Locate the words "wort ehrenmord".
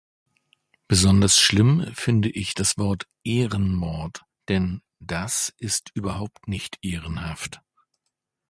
2.79-4.23